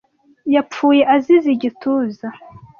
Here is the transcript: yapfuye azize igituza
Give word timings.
yapfuye 0.55 1.01
azize 1.15 1.47
igituza 1.55 2.27